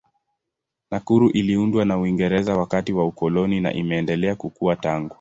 Nakuru 0.91 1.29
iliundwa 1.29 1.85
na 1.85 1.97
Uingereza 1.97 2.57
wakati 2.57 2.93
wa 2.93 3.05
ukoloni 3.05 3.61
na 3.61 3.73
imeendelea 3.73 4.35
kukua 4.35 4.75
tangu. 4.75 5.09